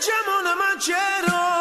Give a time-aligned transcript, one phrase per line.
[0.00, 1.59] mangiamo una mancera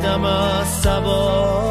[0.00, 1.69] آیدم از سباجم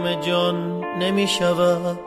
[0.00, 1.98] همدم جان نمی شود.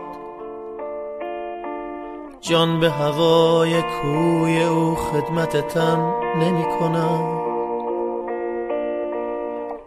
[2.41, 7.43] جان به هوای کوی او خدمت تن نمی کند.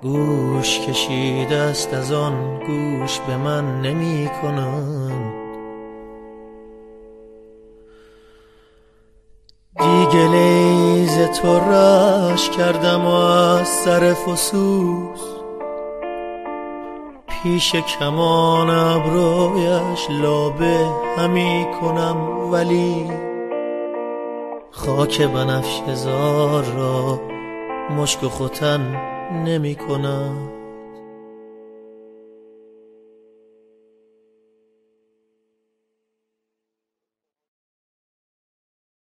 [0.02, 5.32] گوش کشیده است از آن گوش به من نمی کند.
[9.78, 15.35] دیگه لیز تو رش کردم و از سر فسوس.
[17.46, 23.10] پیش کمان ابرویش لابه همی کنم ولی
[24.70, 27.20] خاک بنفش زار را
[27.96, 28.96] مشک و ختن
[29.44, 30.55] نمی کنم.